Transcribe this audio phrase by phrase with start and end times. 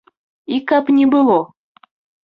[0.57, 1.39] І каб не было!